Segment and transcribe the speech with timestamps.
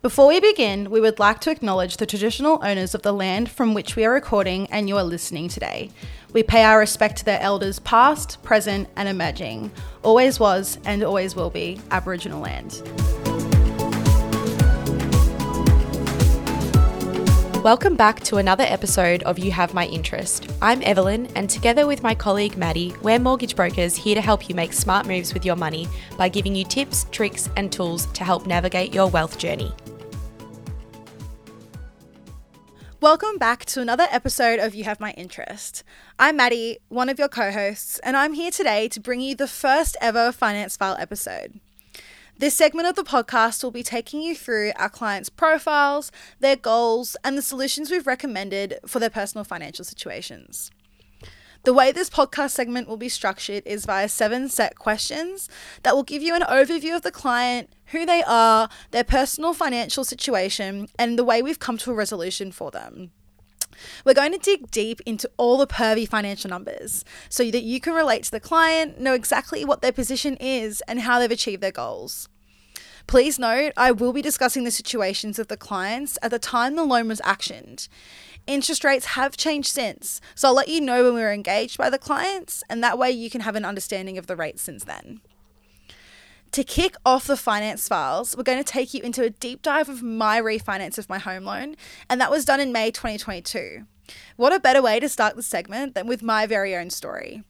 [0.00, 3.74] Before we begin, we would like to acknowledge the traditional owners of the land from
[3.74, 5.90] which we are recording and you are listening today.
[6.32, 9.72] We pay our respect to their elders past, present, and emerging.
[10.04, 12.80] Always was and always will be Aboriginal land.
[17.64, 20.48] Welcome back to another episode of You Have My Interest.
[20.62, 24.54] I'm Evelyn, and together with my colleague Maddie, we're mortgage brokers here to help you
[24.54, 28.46] make smart moves with your money by giving you tips, tricks, and tools to help
[28.46, 29.74] navigate your wealth journey.
[33.00, 35.84] Welcome back to another episode of You Have My Interest.
[36.18, 39.46] I'm Maddie, one of your co hosts, and I'm here today to bring you the
[39.46, 41.60] first ever Finance File episode.
[42.36, 47.16] This segment of the podcast will be taking you through our clients' profiles, their goals,
[47.22, 50.72] and the solutions we've recommended for their personal financial situations.
[51.64, 55.48] The way this podcast segment will be structured is via seven set questions
[55.82, 60.04] that will give you an overview of the client, who they are, their personal financial
[60.04, 63.10] situation, and the way we've come to a resolution for them.
[64.04, 67.94] We're going to dig deep into all the pervy financial numbers so that you can
[67.94, 71.72] relate to the client, know exactly what their position is, and how they've achieved their
[71.72, 72.28] goals.
[73.06, 76.84] Please note, I will be discussing the situations of the clients at the time the
[76.84, 77.88] loan was actioned.
[78.48, 81.90] Interest rates have changed since, so I'll let you know when we were engaged by
[81.90, 85.20] the clients, and that way you can have an understanding of the rates since then.
[86.52, 89.90] To kick off the finance files, we're going to take you into a deep dive
[89.90, 91.76] of my refinance of my home loan,
[92.08, 93.84] and that was done in May 2022.
[94.36, 97.42] What a better way to start the segment than with my very own story.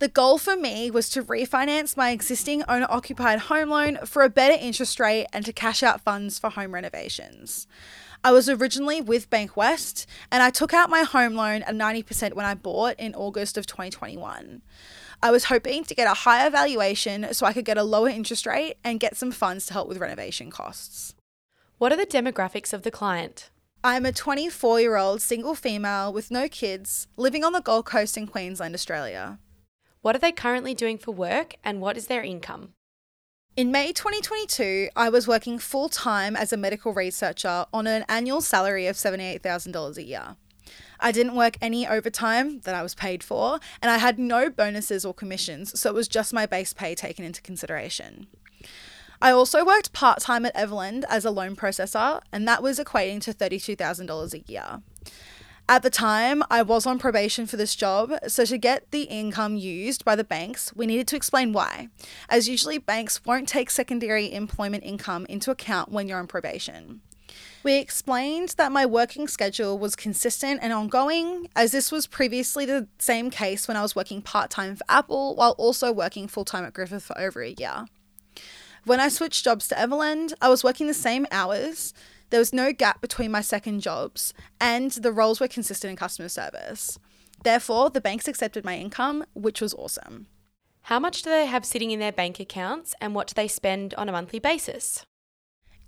[0.00, 4.30] The goal for me was to refinance my existing owner occupied home loan for a
[4.30, 7.68] better interest rate and to cash out funds for home renovations.
[8.22, 12.44] I was originally with Bankwest and I took out my home loan at 90% when
[12.44, 14.60] I bought in August of 2021.
[15.22, 18.44] I was hoping to get a higher valuation so I could get a lower interest
[18.44, 21.14] rate and get some funds to help with renovation costs.
[21.78, 23.48] What are the demographics of the client?
[23.82, 28.18] I'm a 24 year old single female with no kids living on the Gold Coast
[28.18, 29.38] in Queensland, Australia.
[30.02, 32.74] What are they currently doing for work and what is their income?
[33.56, 38.40] In May 2022, I was working full time as a medical researcher on an annual
[38.40, 40.36] salary of $78,000 a year.
[41.00, 45.04] I didn't work any overtime that I was paid for, and I had no bonuses
[45.04, 48.28] or commissions, so it was just my base pay taken into consideration.
[49.20, 53.20] I also worked part time at Everlend as a loan processor, and that was equating
[53.22, 54.82] to $32,000 a year.
[55.68, 59.56] At the time, I was on probation for this job, so to get the income
[59.56, 61.88] used by the banks, we needed to explain why,
[62.28, 67.02] as usually banks won't take secondary employment income into account when you're on probation.
[67.62, 72.88] We explained that my working schedule was consistent and ongoing, as this was previously the
[72.98, 76.64] same case when I was working part time for Apple while also working full time
[76.64, 77.84] at Griffith for over a year.
[78.84, 81.92] When I switched jobs to Everlend, I was working the same hours,
[82.30, 86.28] there was no gap between my second jobs, and the roles were consistent in customer
[86.28, 86.98] service.
[87.42, 90.26] Therefore, the banks accepted my income, which was awesome.
[90.82, 93.94] How much do they have sitting in their bank accounts and what do they spend
[93.94, 95.04] on a monthly basis?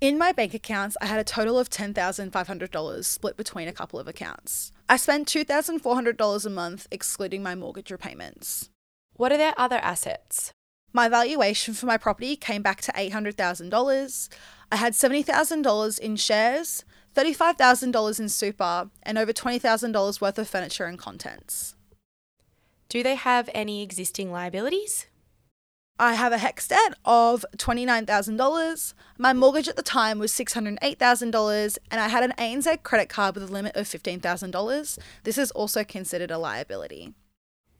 [0.00, 4.08] In my bank accounts, I had a total of $10,500 split between a couple of
[4.08, 4.72] accounts.
[4.88, 8.68] I spent $2,400 a month, excluding my mortgage repayments.
[9.14, 10.52] What are their other assets?
[10.92, 14.28] My valuation for my property came back to $800,000.
[14.70, 20.98] I had $70,000 in shares, $35,000 in super, and over $20,000 worth of furniture and
[20.98, 21.76] contents.
[22.88, 25.06] Do they have any existing liabilities?
[25.98, 28.94] I have a HECS debt of $29,000.
[29.18, 33.44] My mortgage at the time was $608,000, and I had an ANZ credit card with
[33.44, 34.98] a limit of $15,000.
[35.22, 37.14] This is also considered a liability.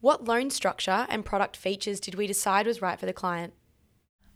[0.02, 3.54] What loan structure and product features did we decide was right for the client?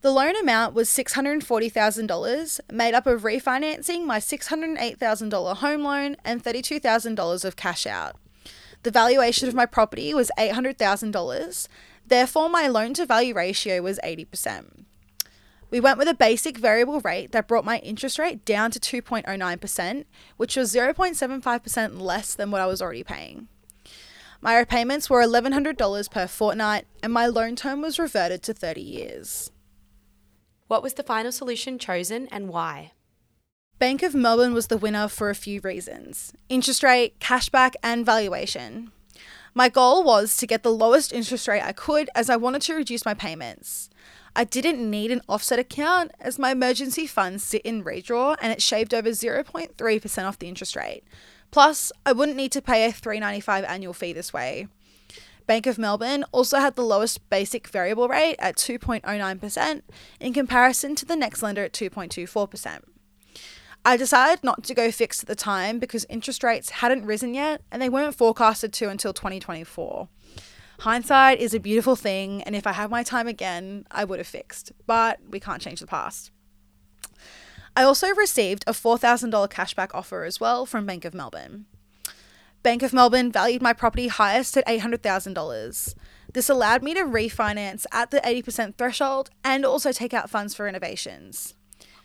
[0.01, 7.45] The loan amount was $640,000, made up of refinancing my $608,000 home loan and $32,000
[7.45, 8.15] of cash out.
[8.85, 11.69] The valuation of my property was $800,000,
[12.07, 14.85] Therefore, my loan to value ratio was 80%.
[15.71, 20.05] We went with a basic variable rate that brought my interest rate down to 2.09%,
[20.37, 23.49] which was 0.75% less than what I was already paying.
[24.41, 29.51] My repayments were $1,100 per fortnight, and my loan term was reverted to 30 years.
[30.69, 32.93] What was the final solution chosen and why?
[33.79, 38.91] Bank of Melbourne was the winner for a few reasons interest rate, cashback, and valuation.
[39.55, 42.75] My goal was to get the lowest interest rate I could as I wanted to
[42.75, 43.89] reduce my payments.
[44.35, 48.61] I didn't need an offset account as my emergency funds sit in redraw and it
[48.61, 51.05] shaved over 0.3% off the interest rate.
[51.51, 54.69] Plus, I wouldn't need to pay a $3.95 annual fee this way.
[55.47, 59.83] Bank of Melbourne also had the lowest basic variable rate at 2.09%
[60.19, 62.81] in comparison to the next lender at 2.24%.
[63.85, 67.63] I decided not to go fixed at the time because interest rates hadn't risen yet
[67.71, 70.09] and they weren't forecasted to until 2024.
[70.81, 74.27] Hindsight is a beautiful thing, and if I had my time again, I would have
[74.27, 76.33] fixed, but we can't change the past.
[77.79, 81.67] I also received a $4,000 cashback offer as well from Bank of Melbourne.
[82.63, 85.95] Bank of Melbourne valued my property highest at $800,000.
[86.33, 90.65] This allowed me to refinance at the 80% threshold and also take out funds for
[90.65, 91.55] renovations.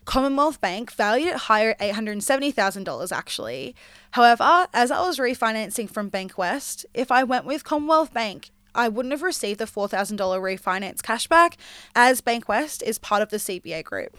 [0.03, 3.73] Commonwealth Bank valued it higher at $870,000 actually.
[4.11, 9.13] However, as I was refinancing from Bankwest, if I went with Commonwealth Bank, I wouldn't
[9.13, 11.53] have received the $4,000 refinance cashback
[11.95, 14.17] as Bankwest is part of the CBA group.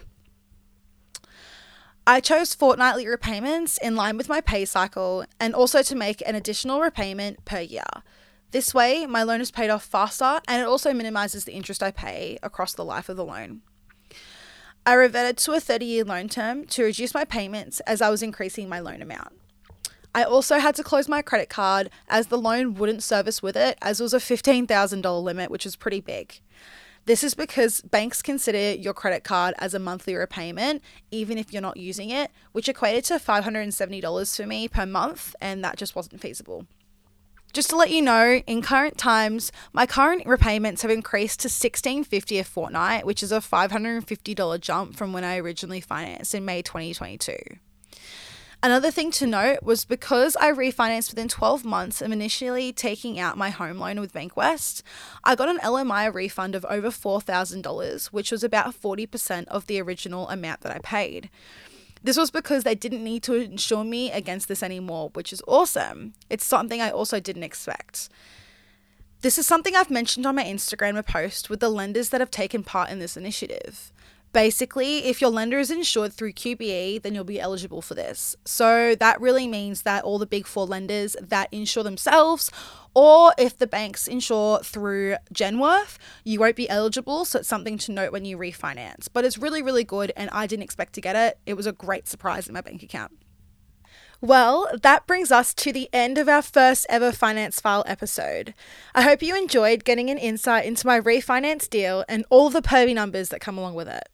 [2.05, 6.35] I chose fortnightly repayments in line with my pay cycle and also to make an
[6.35, 7.85] additional repayment per year.
[8.51, 11.91] This way, my loan is paid off faster and it also minimizes the interest I
[11.91, 13.61] pay across the life of the loan.
[14.85, 18.21] I reverted to a 30 year loan term to reduce my payments as I was
[18.21, 19.31] increasing my loan amount.
[20.13, 23.77] I also had to close my credit card as the loan wouldn't service with it,
[23.81, 26.41] as it was a $15,000 limit, which is pretty big.
[27.05, 31.61] This is because banks consider your credit card as a monthly repayment, even if you're
[31.61, 36.21] not using it, which equated to $570 for me per month, and that just wasn't
[36.21, 36.65] feasible.
[37.51, 42.39] Just to let you know, in current times, my current repayments have increased to $16.50
[42.39, 47.35] a fortnight, which is a $550 jump from when I originally financed in May 2022.
[48.65, 53.37] Another thing to note was because I refinanced within 12 months of initially taking out
[53.37, 54.83] my home loan with Bankwest,
[55.21, 60.29] I got an LMI refund of over $4,000, which was about 40% of the original
[60.29, 61.29] amount that I paid.
[62.01, 66.13] This was because they didn't need to insure me against this anymore, which is awesome.
[66.29, 68.07] It's something I also didn't expect.
[69.23, 72.63] This is something I've mentioned on my Instagram post with the lenders that have taken
[72.63, 73.91] part in this initiative.
[74.33, 78.35] Basically, if your lender is insured through QBE, then you'll be eligible for this.
[78.45, 82.49] So that really means that all the big four lenders that insure themselves,
[82.95, 87.25] or if the banks insure through Genworth, you won't be eligible.
[87.25, 89.07] So it's something to note when you refinance.
[89.11, 91.37] But it's really, really good, and I didn't expect to get it.
[91.45, 93.11] It was a great surprise in my bank account.
[94.19, 98.55] Well, that brings us to the end of our first ever Finance File episode.
[98.95, 102.95] I hope you enjoyed getting an insight into my refinance deal and all the pervy
[102.95, 104.07] numbers that come along with it.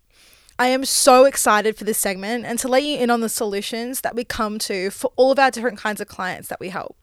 [0.59, 4.01] I am so excited for this segment and to let you in on the solutions
[4.01, 6.97] that we come to for all of our different kinds of clients that we help.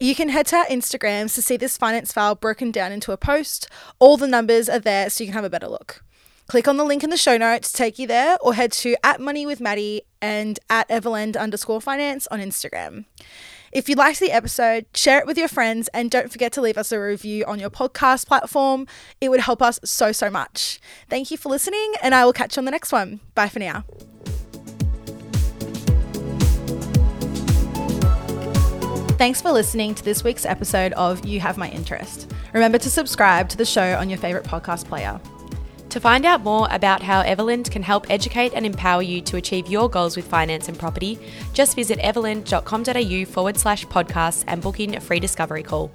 [0.00, 3.18] You can head to our Instagrams to see this finance file broken down into a
[3.18, 3.68] post.
[3.98, 6.02] All the numbers are there so you can have a better look.
[6.46, 8.96] Click on the link in the show notes to take you there or head to
[9.04, 13.04] at money with Maddie and at Everlend underscore finance on Instagram.
[13.72, 16.76] If you liked the episode, share it with your friends and don't forget to leave
[16.76, 18.86] us a review on your podcast platform.
[19.18, 20.78] It would help us so, so much.
[21.08, 23.20] Thank you for listening, and I will catch you on the next one.
[23.34, 23.86] Bye for now.
[29.16, 32.30] Thanks for listening to this week's episode of You Have My Interest.
[32.52, 35.18] Remember to subscribe to the show on your favourite podcast player.
[35.92, 39.68] To find out more about how Everlend can help educate and empower you to achieve
[39.68, 41.18] your goals with finance and property,
[41.52, 45.90] just visit everlend.com.au forward slash podcasts and book in a free discovery call.